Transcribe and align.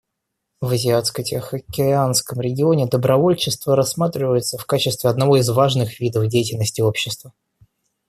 В 0.61 0.65
Азиатско-Тихоокеанском 0.69 2.39
регионе 2.41 2.87
добровольчество 2.87 3.75
рассматривается 3.75 4.57
в 4.57 4.65
качестве 4.65 5.11
одного 5.11 5.37
из 5.37 5.47
важных 5.49 5.99
видов 5.99 6.25
деятельности 6.27 6.81
общества. 6.81 7.33